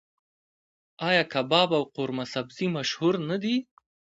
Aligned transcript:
آیا 1.07 1.23
کباب 1.33 1.69
او 1.77 1.83
قورمه 1.95 2.25
سبزي 2.33 2.67
مشهور 2.77 3.15
نه 3.29 3.37
دي؟ 3.43 3.55